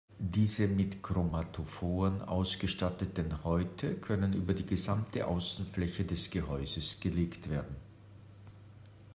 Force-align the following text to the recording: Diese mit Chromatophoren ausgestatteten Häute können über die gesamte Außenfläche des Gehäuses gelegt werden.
Diese 0.17 0.67
mit 0.67 1.03
Chromatophoren 1.03 2.23
ausgestatteten 2.23 3.43
Häute 3.43 3.93
können 3.93 4.33
über 4.33 4.55
die 4.55 4.65
gesamte 4.65 5.27
Außenfläche 5.27 6.05
des 6.05 6.31
Gehäuses 6.31 6.99
gelegt 6.99 7.51
werden. 7.51 7.75